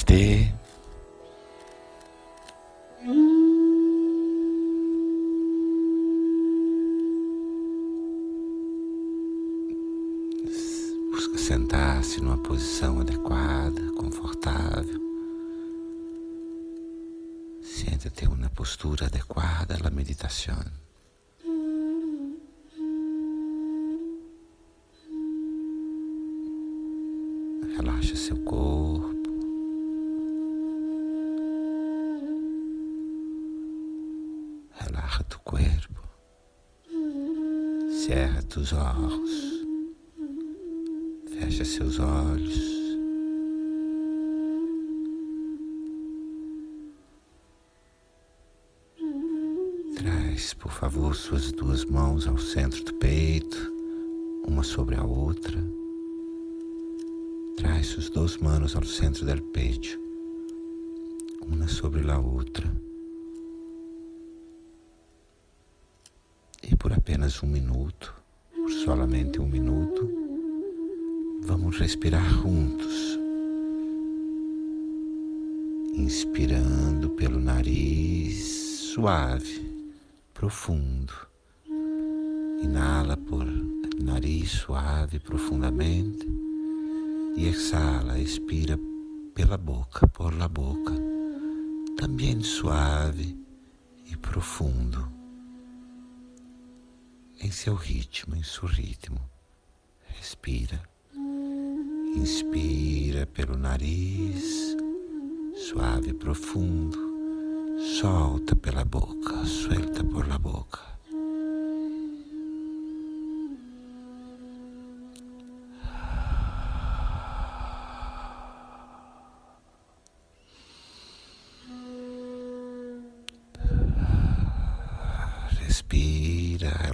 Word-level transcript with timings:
Namastê. 0.00 0.52
Busca 11.10 11.38
sentar-se 11.38 12.20
numa 12.20 12.38
posição 12.38 13.00
adequada, 13.00 13.92
confortável. 13.92 15.00
Siéntate 17.62 18.24
em 18.24 18.28
uma 18.28 18.48
postura 18.50 19.06
adequada 19.06 19.76
à 19.86 19.90
meditação. 19.90 20.58
Relaxa 27.76 28.16
seu 28.16 28.36
corpo. 28.44 29.30
Relaxa 34.78 35.24
tu 35.24 35.40
corpo. 35.40 36.00
Tus 38.50 38.72
ojos. 38.72 39.64
Fecha 41.28 41.64
seus 41.64 42.00
olhos. 42.00 42.80
Traz, 49.96 50.52
por 50.54 50.72
favor, 50.72 51.14
suas 51.14 51.52
duas 51.52 51.84
mãos 51.84 52.26
ao 52.26 52.36
centro 52.38 52.82
do 52.82 52.92
peito, 52.94 53.72
uma 54.44 54.64
sobre 54.64 54.96
a 54.96 55.04
outra. 55.04 55.56
Traz 57.56 57.86
suas 57.86 58.10
duas 58.10 58.36
mãos 58.36 58.74
ao 58.74 58.82
centro 58.82 59.24
do 59.24 59.42
peito, 59.52 59.96
uma 61.46 61.68
sobre 61.68 62.10
a 62.10 62.18
outra. 62.18 62.68
E 66.64 66.74
por 66.74 66.92
apenas 66.92 67.40
um 67.44 67.46
minuto, 67.46 68.19
por 68.70 68.84
solamente 68.84 69.40
um 69.40 69.48
minuto, 69.48 70.08
vamos 71.42 71.76
respirar 71.78 72.24
juntos. 72.24 73.18
Inspirando 75.94 77.10
pelo 77.10 77.40
nariz 77.40 78.38
suave, 78.94 79.60
profundo. 80.32 81.12
Inala 82.62 83.16
por 83.16 83.44
nariz 84.00 84.50
suave 84.50 85.18
profundamente 85.18 86.28
e 87.36 87.48
exala, 87.48 88.20
expira 88.20 88.78
pela 89.34 89.58
boca, 89.58 90.06
por 90.06 90.32
la 90.32 90.46
boca, 90.46 90.94
também 91.96 92.40
suave 92.40 93.36
e 94.06 94.16
profundo, 94.16 95.19
em 97.40 97.50
seu 97.50 97.74
ritmo, 97.74 98.36
em 98.36 98.42
seu 98.42 98.68
ritmo. 98.68 99.18
Respira, 100.18 100.82
inspira 102.14 103.26
pelo 103.26 103.56
nariz, 103.56 104.76
suave 105.56 106.10
e 106.10 106.14
profundo, 106.14 106.98
solta 107.98 108.54
pela 108.54 108.84
boca, 108.84 109.44
suelta 109.46 110.04
por 110.04 110.28
la 110.28 110.38
boca. 110.38 110.89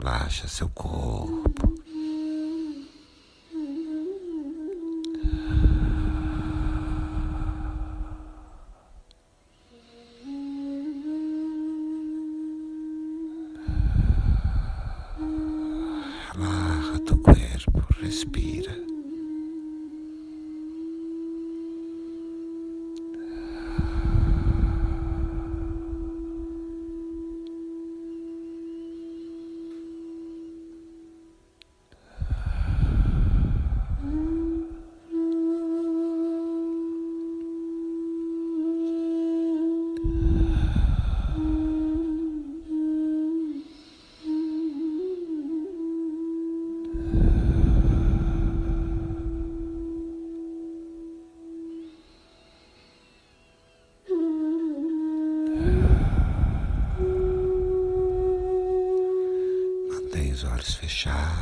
Relaxa 0.06 0.46
seu 0.46 0.68
corpo. 0.68 1.66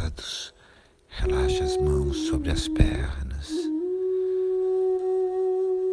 Fechados, 0.05 0.55
relaxa 1.09 1.65
as 1.65 1.77
mãos 1.79 2.17
sobre 2.29 2.51
as 2.51 2.69
pernas. 2.69 3.51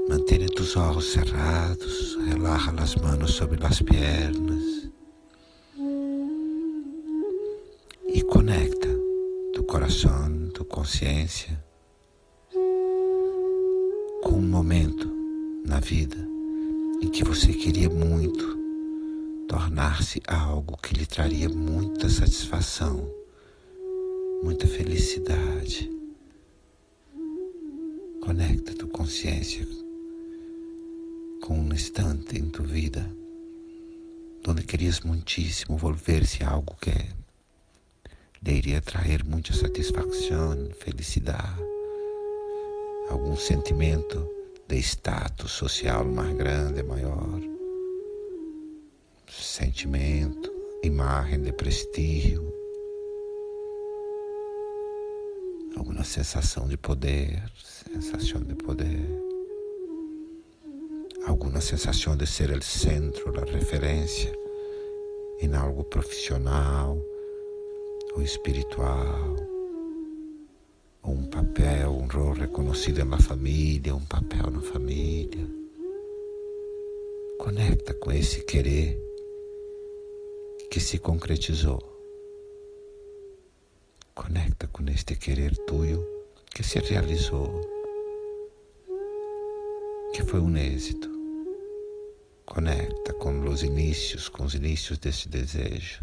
Mantenha 0.09 0.47
os 0.59 0.75
olhos 0.75 1.11
cerrados, 1.11 2.17
relaxa 2.25 2.71
as 2.71 2.95
mãos 2.95 3.31
sobre 3.31 3.65
as 3.65 3.81
pernas. 3.81 4.89
E 8.07 8.21
conecta 8.23 8.89
tu 9.53 9.63
coração, 9.63 10.49
tu 10.53 10.65
consciência 10.65 11.63
com 14.23 14.33
um 14.33 14.41
momento 14.41 15.09
na 15.65 15.79
vida 15.79 16.17
em 17.01 17.09
que 17.09 17.23
você 17.23 17.53
queria 17.53 17.89
muito 17.89 18.59
tornar-se 19.47 20.21
algo 20.27 20.77
que 20.77 20.93
lhe 20.93 21.05
traria 21.05 21.49
muita 21.49 22.09
satisfação, 22.09 23.20
muita 24.43 24.67
felicidade. 24.67 25.91
Conecta 28.21 28.73
tu 28.73 28.87
consciência 28.87 29.67
com 31.41 31.59
um 31.59 31.73
instante 31.73 32.37
em 32.37 32.49
tu 32.49 32.63
vida 32.63 33.21
onde 34.47 34.63
querias 34.63 35.01
muitíssimo 35.01 35.77
volver-se 35.77 36.43
a 36.43 36.49
algo 36.49 36.75
que 36.81 36.91
lhe 38.43 38.57
iria 38.57 38.81
trazer 38.81 39.23
muita 39.23 39.53
satisfação, 39.53 40.69
felicidade, 40.79 41.61
algum 43.09 43.35
sentimento 43.35 44.27
de 44.67 44.77
status 44.77 45.51
social 45.51 46.03
mais 46.05 46.35
grande, 46.35 46.81
maior 46.81 47.39
sentimento, 49.29 50.51
imagem 50.83 51.41
de 51.41 51.53
prestígio, 51.53 52.60
alguma 55.75 56.03
sensação 56.03 56.67
de 56.67 56.77
poder, 56.77 57.43
sensação 57.63 58.41
de 58.41 58.55
poder, 58.55 59.07
alguma 61.25 61.61
sensação 61.61 62.15
de 62.15 62.25
ser 62.25 62.51
o 62.51 62.61
centro, 62.61 63.33
a 63.39 63.45
referência 63.45 64.31
em 65.39 65.53
algo 65.55 65.83
profissional 65.83 66.97
ou 68.15 68.21
espiritual, 68.21 69.35
ou 71.03 71.13
um 71.13 71.25
papel, 71.25 71.91
um 71.91 72.07
rol 72.07 72.33
reconhecido 72.33 73.03
na 73.05 73.19
família, 73.19 73.95
um 73.95 74.05
papel 74.05 74.51
na 74.51 74.61
família. 74.61 75.47
Conecta 77.39 77.93
com 77.95 78.11
esse 78.11 78.43
querer 78.43 79.01
que 80.69 80.79
se 80.79 80.99
concretizou. 80.99 81.90
Conecta 84.15 84.67
com 84.67 84.87
este 84.89 85.15
querer 85.15 85.55
tuyo 85.65 86.05
que 86.53 86.63
se 86.63 86.79
realizou, 86.79 87.61
que 90.13 90.23
foi 90.23 90.39
um 90.39 90.55
êxito. 90.57 91.09
Conecta 92.45 93.13
com 93.13 93.39
os 93.49 93.63
inícios, 93.63 94.29
com 94.29 94.43
os 94.43 94.53
inícios 94.55 94.97
desse 94.99 95.29
desejo. 95.29 96.01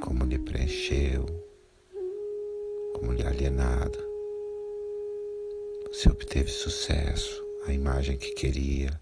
Como 0.00 0.24
lhe 0.24 0.38
preencheu, 0.38 1.26
como 2.94 3.12
lhe 3.12 3.26
alienado, 3.26 3.98
Você 5.92 6.08
obteve 6.08 6.50
sucesso, 6.50 7.44
a 7.66 7.72
imagem 7.72 8.16
que 8.16 8.32
queria, 8.32 8.98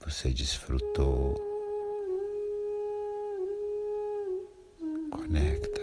você 0.00 0.30
desfrutou. 0.30 1.36
Conecta. 5.10 5.82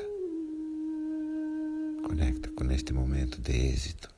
Conecta 2.07 2.49
com 2.55 2.71
este 2.71 2.78
momento 2.93 3.41
de 3.41 3.51
êxito. 3.51 4.09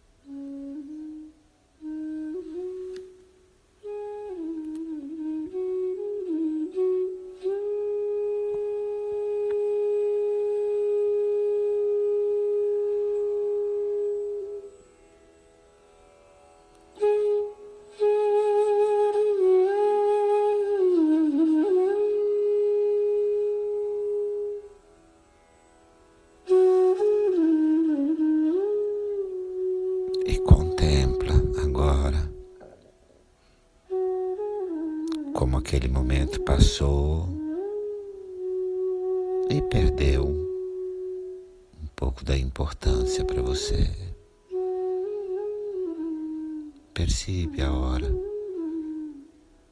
Aquele 35.71 35.87
momento 35.87 36.41
passou 36.41 37.29
e 39.49 39.61
perdeu 39.69 40.25
um 40.25 41.87
pouco 41.95 42.25
da 42.25 42.37
importância 42.37 43.23
para 43.23 43.41
você. 43.41 43.89
Percebe 46.93 47.61
a 47.61 47.71
hora, 47.71 48.13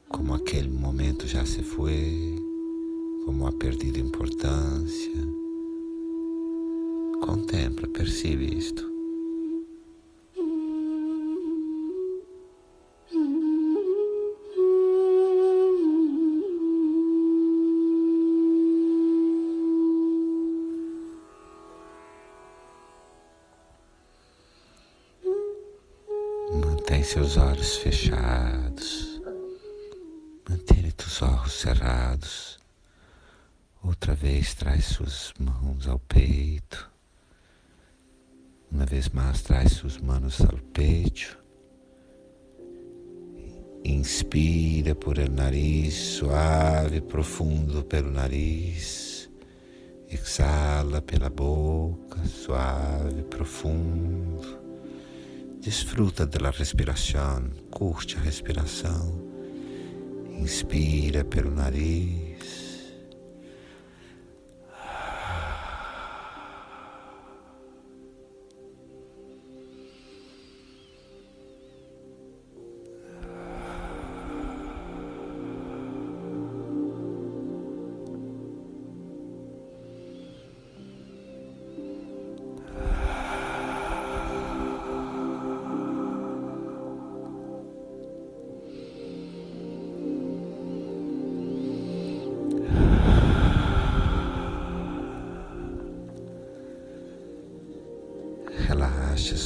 como 0.08 0.32
aquele 0.32 0.70
momento 0.70 1.26
já 1.28 1.44
se 1.44 1.62
foi, 1.62 2.34
como 3.26 3.46
ha 3.46 3.52
perdido 3.52 3.98
importância. 3.98 5.12
Contempla, 7.20 7.86
percebe 7.88 8.56
isto. 8.56 8.89
Seus 27.30 27.46
olhos 27.46 27.76
fechados. 27.76 29.22
Mantenha 30.48 30.92
os 30.98 31.22
olhos 31.22 31.52
cerrados. 31.52 32.58
Outra 33.84 34.16
vez 34.16 34.52
traz 34.54 34.86
suas 34.86 35.32
mãos 35.38 35.86
ao 35.86 36.00
peito. 36.00 36.90
Uma 38.68 38.84
vez 38.84 39.08
mais 39.10 39.42
traz 39.42 39.74
suas 39.74 39.96
mãos 39.98 40.40
ao 40.40 40.58
peito. 40.72 41.38
Inspira 43.84 44.96
por 44.96 45.16
el 45.16 45.30
nariz, 45.30 45.94
suave, 45.94 47.00
profundo 47.00 47.84
pelo 47.84 48.10
nariz. 48.10 49.30
Exala 50.08 51.00
pela 51.00 51.30
boca, 51.30 52.26
suave, 52.26 53.22
profundo. 53.22 54.59
Desfruta 55.62 56.26
da 56.26 56.48
respiração, 56.50 57.50
curte 57.70 58.16
a 58.16 58.20
respiração. 58.20 59.22
Inspira 60.38 61.22
pelo 61.22 61.50
nariz. 61.50 62.59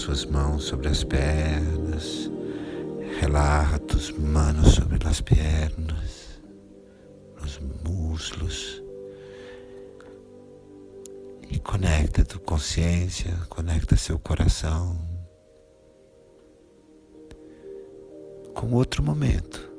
Suas 0.05 0.27
mãos 0.27 0.65
sobre 0.65 0.89
as 0.89 1.03
pernas. 1.03 2.31
Relaxa 3.21 3.79
tus 3.79 4.11
manos 4.11 4.75
sobre 4.75 4.99
as 5.09 5.23
pernas, 5.23 6.43
os 7.43 7.59
muslos. 7.83 8.83
E 11.49 11.59
conecta 11.59 12.23
tua 12.23 12.41
consciência, 12.41 13.33
conecta 13.49 13.97
seu 13.97 14.19
coração 14.19 14.99
com 18.55 18.73
outro 18.73 19.03
momento 19.03 19.73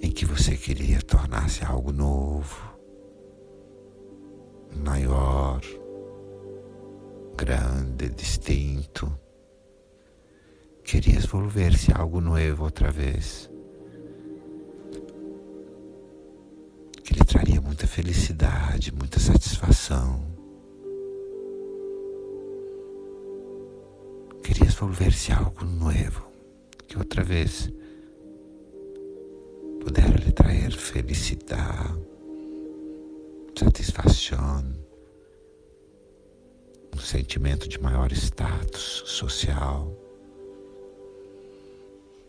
em 0.00 0.10
que 0.10 0.24
você 0.26 0.56
queria 0.56 1.00
tornar-se 1.02 1.64
algo 1.64 1.92
novo, 1.92 2.76
maior 4.74 5.60
grande, 7.36 8.08
distinto. 8.10 9.12
Querias 10.84 11.26
volver-se 11.26 11.92
algo 11.92 12.20
novo 12.20 12.64
outra 12.64 12.90
vez. 12.90 13.50
Que 17.04 17.14
lhe 17.14 17.24
traria 17.24 17.60
muita 17.60 17.86
felicidade, 17.86 18.92
muita 18.92 19.18
satisfação. 19.18 20.22
Querias 24.42 24.74
volver-se 24.74 25.32
algo 25.32 25.64
novo, 25.64 26.26
que 26.86 26.98
outra 26.98 27.22
vez 27.22 27.72
pudera 29.80 30.16
lhe 30.16 30.32
trazer 30.32 30.72
felicidade, 30.72 32.00
satisfação 33.58 34.91
um 36.94 36.98
sentimento 36.98 37.68
de 37.68 37.80
maior 37.80 38.12
status 38.12 39.02
social, 39.06 39.90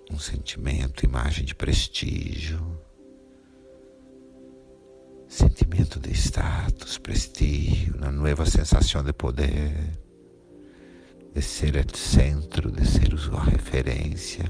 um 0.09 0.19
sentimento, 0.19 1.05
imagem 1.05 1.43
de 1.43 1.53
prestígio, 1.53 2.59
sentimento 5.27 5.99
de 5.99 6.11
status, 6.11 6.97
prestígio, 6.97 7.95
uma 7.97 8.11
nova 8.11 8.45
sensação 8.45 9.03
de 9.03 9.11
poder, 9.11 9.75
de 11.33 11.41
ser 11.41 11.75
centro, 11.95 12.71
de 12.71 12.85
ser 12.85 13.13
a 13.35 13.43
referência, 13.43 14.45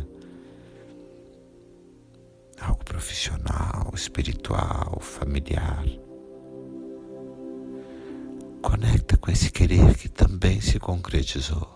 algo 2.59 2.83
profissional, 2.83 3.91
espiritual, 3.95 4.99
familiar. 4.99 6.02
Conecta 8.63 9.17
com 9.17 9.29
esse 9.29 9.51
querer 9.51 9.93
que 9.97 10.07
também 10.07 10.61
se 10.61 10.79
concretizou. 10.79 11.67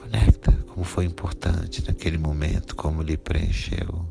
Conecta 0.00 0.50
como 0.68 0.82
foi 0.82 1.04
importante 1.04 1.86
naquele 1.86 2.16
momento, 2.16 2.74
como 2.74 3.02
lhe 3.02 3.18
preencheu. 3.18 4.10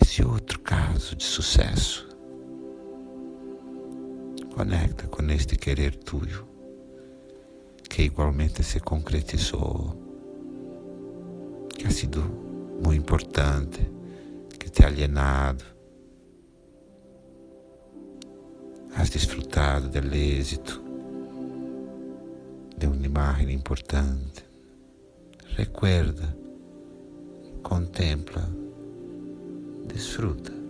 Esse 0.00 0.24
outro 0.24 0.58
caso 0.60 1.14
de 1.14 1.22
sucesso. 1.22 2.08
Conecta 4.54 5.06
com 5.06 5.22
este 5.30 5.54
querer 5.56 5.96
tuyo, 5.96 6.48
que 7.90 8.02
igualmente 8.02 8.62
se 8.62 8.80
concretizou, 8.80 9.94
que 11.76 11.86
ha 11.86 11.90
sido 11.90 12.22
muito 12.82 12.94
importante, 12.94 13.86
que 14.58 14.70
te 14.70 14.82
ha 14.82 14.86
alienado, 14.86 15.73
has 18.96 19.10
disfrutado 19.10 19.88
del 19.88 20.12
êxito 20.14 20.82
de 22.76 22.86
uma 22.86 23.04
imagem 23.04 23.52
importante. 23.52 24.44
Recuerda, 25.56 26.36
contempla, 27.62 28.48
desfruta. 29.86 30.63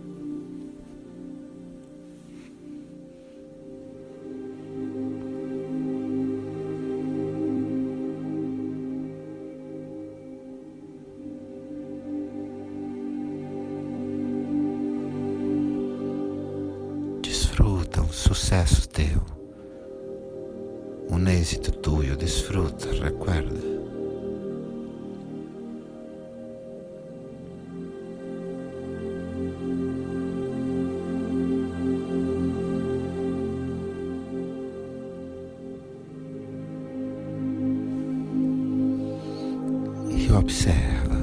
Observa, 40.37 41.15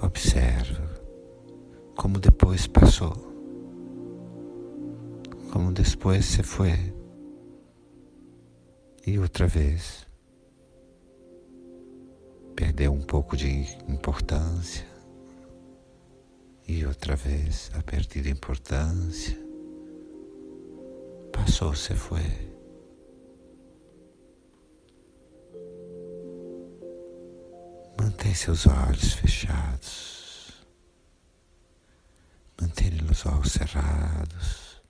observa 0.00 0.88
como 1.94 2.18
depois 2.18 2.66
passou, 2.66 3.12
como 5.52 5.72
depois 5.72 6.24
se 6.24 6.42
foi, 6.42 6.94
e 9.06 9.18
outra 9.18 9.46
vez 9.46 10.06
perdeu 12.56 12.92
um 12.92 13.02
pouco 13.02 13.36
de 13.36 13.66
importância, 13.86 14.86
e 16.66 16.86
outra 16.86 17.16
vez 17.16 17.70
a 17.74 17.82
perdida 17.82 18.30
importância, 18.30 19.38
passou, 21.32 21.74
se 21.74 21.94
foi. 21.94 22.47
Mantém 28.18 28.34
seus 28.34 28.66
olhos 28.66 29.12
fechados. 29.12 30.66
Mantenha 32.60 33.04
os 33.08 33.24
olhos 33.24 33.52
cerrados. 33.52 34.82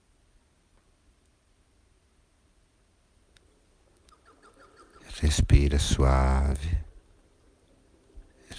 Respira 5.21 5.79
suave. 5.79 6.79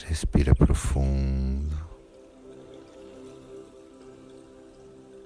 Respira 0.06 0.54
profundo. 0.54 1.76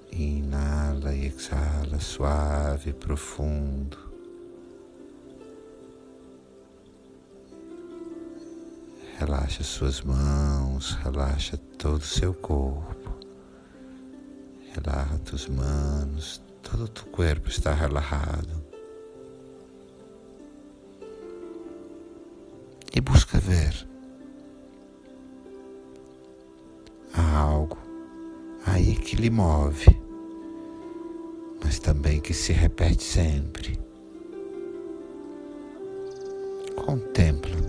Inala 0.09 1.13
e 1.13 1.25
exala 1.25 1.99
suave 1.99 2.93
profundo. 2.93 4.12
Relaxa 9.19 9.63
suas 9.63 10.01
mãos, 10.01 10.93
relaxa 11.03 11.55
todo 11.77 12.01
o 12.01 12.05
seu 12.05 12.33
corpo. 12.33 13.11
Relaxa 14.73 15.19
tus 15.19 15.47
manos, 15.47 16.41
todo 16.63 16.85
o 16.85 16.87
teu 16.87 17.05
corpo 17.05 17.47
está 17.47 17.73
relaxado. 17.73 18.63
E 22.95 22.99
busca 22.99 23.37
ver. 23.37 23.87
Há 27.13 27.37
algo 27.37 27.77
aí 28.65 28.95
que 28.95 29.15
lhe 29.15 29.29
move, 29.29 29.95
mas 31.63 31.77
também 31.77 32.19
que 32.19 32.33
se 32.33 32.51
repete 32.51 33.03
sempre. 33.03 33.79
Contempla 36.75 37.62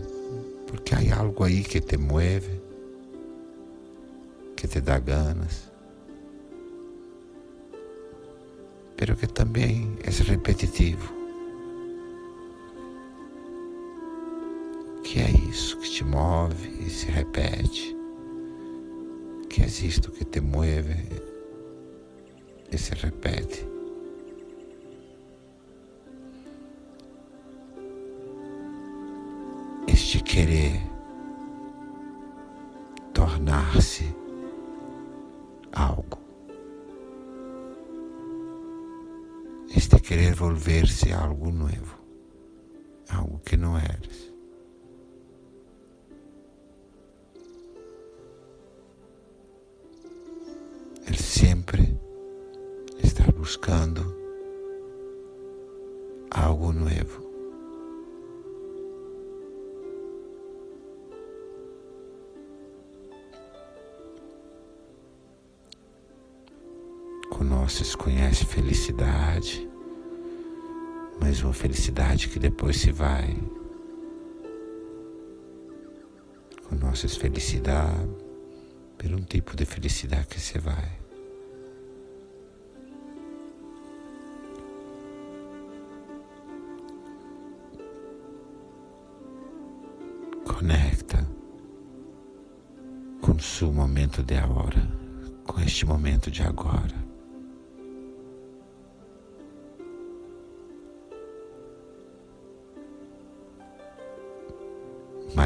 porque 0.85 1.13
há 1.13 1.19
algo 1.19 1.45
aí 1.45 1.63
que 1.63 1.81
te 1.81 1.97
mueve, 1.97 2.61
que 4.55 4.69
te 4.69 4.83
dá 4.83 4.99
ganas, 4.99 5.73
pero 8.95 9.17
que 9.17 9.27
também 9.27 9.97
é 10.05 10.11
repetitivo. 10.11 11.11
Que 15.03 15.21
é 15.21 15.31
isso 15.49 15.79
que 15.79 15.89
te 15.89 16.05
move 16.05 16.69
e 16.87 16.91
se 16.91 17.07
repete? 17.07 17.97
Que 19.49 19.63
é 19.63 19.67
isto 19.67 20.13
que 20.13 20.27
te 20.27 20.41
move 20.43 20.97
e 22.71 22.77
se 22.77 22.95
repete? 22.95 23.74
Este 30.15 30.23
querer 30.23 30.81
tornar-se 33.13 34.15
algo, 35.73 36.21
este 39.75 40.01
querer 40.01 40.37
volver-se 40.37 41.13
algo 41.13 41.51
novo, 41.51 41.99
algo 43.09 43.41
que 43.41 43.57
não 43.57 43.77
eres. 43.77 44.14
Conoces, 67.65 67.95
conhece 67.95 68.45
felicidade, 68.45 69.67
mas 71.19 71.43
uma 71.43 71.55
felicidade 71.55 72.29
que 72.29 72.39
depois 72.39 72.77
se 72.77 72.93
vai. 72.93 73.39
Conheces 76.69 77.17
felicidade 77.17 78.11
por 78.99 79.11
um 79.13 79.23
tipo 79.23 79.57
de 79.57 79.65
felicidade 79.65 80.27
que 80.27 80.39
se 80.39 80.59
vai. 80.59 80.93
Conecta 90.45 91.27
com 93.23 93.33
o 93.33 93.41
seu 93.41 93.73
momento 93.73 94.23
de 94.23 94.35
agora, 94.35 94.87
com 95.47 95.59
este 95.63 95.87
momento 95.87 96.31
de 96.31 96.43
agora. 96.43 97.04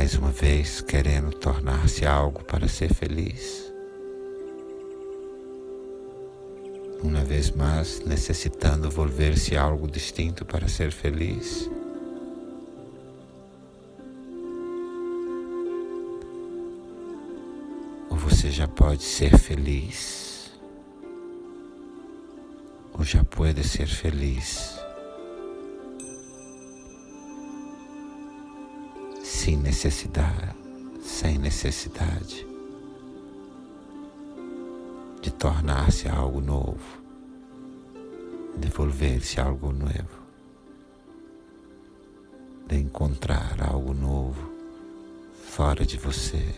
Mais 0.08 0.14
uma 0.16 0.30
vez 0.30 0.80
querendo 0.80 1.36
tornar-se 1.36 2.06
algo 2.06 2.42
para 2.42 2.66
ser 2.66 2.94
feliz. 2.94 3.70
Uma 7.02 7.22
vez 7.22 7.50
mais 7.50 8.00
necessitando 8.06 8.90
volver-se 8.90 9.54
algo 9.54 9.86
distinto 9.86 10.46
para 10.46 10.66
ser 10.66 10.92
feliz. 10.92 11.70
Ou 18.08 18.16
você 18.16 18.50
já 18.50 18.66
pode 18.66 19.02
ser 19.02 19.36
feliz, 19.36 20.50
ou 22.94 23.04
já 23.04 23.22
pode 23.24 23.62
ser 23.62 23.86
feliz. 23.86 24.87
Sem 29.48 29.56
necessidade, 29.56 30.54
sem 31.00 31.38
necessidade 31.38 32.46
de 35.22 35.30
tornar-se 35.30 36.06
algo 36.06 36.38
novo, 36.38 36.78
de 38.58 38.68
volver-se 38.68 39.40
algo 39.40 39.72
novo, 39.72 40.18
de 42.66 42.76
encontrar 42.76 43.62
algo 43.62 43.94
novo 43.94 44.52
fora 45.32 45.86
de 45.86 45.96
você. 45.96 46.54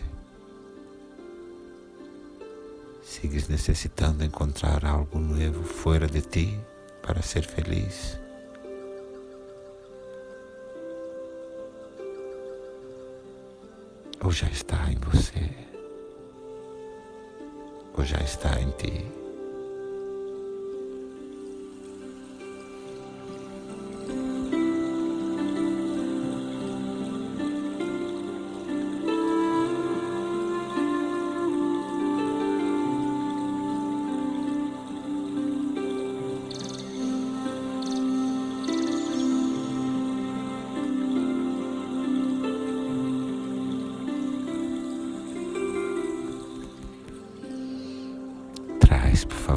Sigues 3.01 3.47
necessitando 3.47 4.21
encontrar 4.21 4.83
algo 4.83 5.17
novo 5.17 5.63
fora 5.63 6.07
de 6.07 6.21
ti 6.21 6.59
para 7.01 7.21
ser 7.21 7.45
feliz. 7.45 8.20
Ou 14.23 14.31
já 14.31 14.47
está 14.47 14.77
em 14.91 14.97
você, 14.97 15.49
ou 17.97 18.05
já 18.05 18.17
está 18.17 18.59
em 18.59 18.69
ti. 18.71 19.20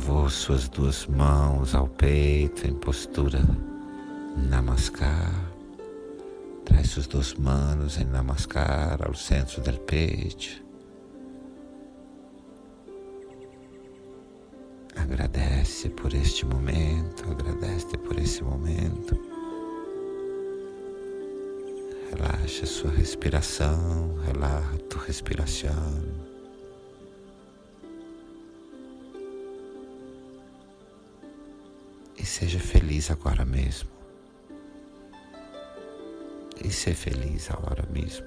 Favor, 0.00 0.28
suas 0.28 0.68
duas 0.68 1.06
mãos 1.06 1.72
ao 1.72 1.86
peito 1.86 2.66
em 2.66 2.74
postura 2.74 3.40
Namaskar. 4.36 5.32
Traz 6.64 6.90
suas 6.90 7.06
duas 7.06 7.34
mãos 7.34 7.96
em 7.98 8.04
Namaskar 8.04 8.98
ao 9.06 9.14
centro 9.14 9.62
do 9.62 9.78
peito. 9.80 10.64
Agradece 14.96 15.88
por 15.90 16.12
este 16.12 16.44
momento, 16.44 17.30
agradece 17.30 17.96
por 17.98 18.18
esse 18.18 18.42
momento. 18.42 19.16
Relaxa 22.10 22.66
sua 22.66 22.90
respiração, 22.90 24.16
relaxa 24.26 24.76
tua 24.90 25.04
respiração. 25.04 26.33
E 32.24 32.26
seja 32.26 32.58
feliz 32.58 33.10
agora 33.10 33.44
mesmo. 33.44 33.90
E 36.64 36.70
ser 36.70 36.94
feliz 36.94 37.50
agora 37.50 37.86
mesmo. 37.92 38.24